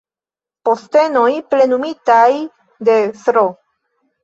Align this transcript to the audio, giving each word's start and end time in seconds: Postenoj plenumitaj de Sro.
Postenoj 0.69 1.27
plenumitaj 1.51 2.25
de 2.91 2.99
Sro. 3.23 3.47